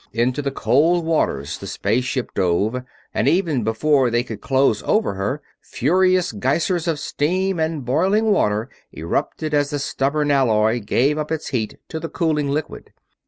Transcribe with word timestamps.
Into 0.13 0.41
the 0.41 0.49
cold 0.49 1.05
waters 1.05 1.59
the 1.59 1.67
space 1.67 2.05
ship 2.05 2.31
dove, 2.33 2.81
and 3.13 3.27
even 3.27 3.63
before 3.63 4.09
they 4.09 4.23
could 4.23 4.41
close 4.41 4.81
over 4.81 5.13
her, 5.13 5.43
furious 5.61 6.31
geysers 6.31 6.87
of 6.87 6.97
steam 6.99 7.59
and 7.59 7.85
boiling 7.85 8.31
water 8.31 8.67
erupted 8.91 9.53
as 9.53 9.69
the 9.69 9.77
stubborn 9.77 10.31
alloy 10.31 10.79
gave 10.79 11.19
up 11.19 11.31
its 11.31 11.49
heat 11.49 11.77
to 11.89 11.99
the 11.99 12.09
cooling 12.09 12.49
liquid. 12.49 12.91